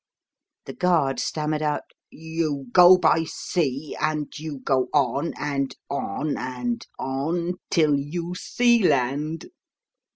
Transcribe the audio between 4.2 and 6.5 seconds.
you go on, and on,